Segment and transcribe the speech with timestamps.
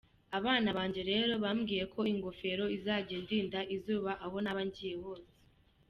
[0.37, 5.31] Abana banjye rero bambwiye ko ingofero izajya indinda izuba aho naba nagiye hose.